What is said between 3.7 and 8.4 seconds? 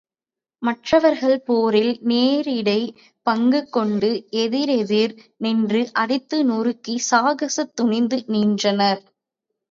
கொண்டு எதி ரெதிர் நின்று அடித்து நொறுக்கிச் சாகத் துணிந்து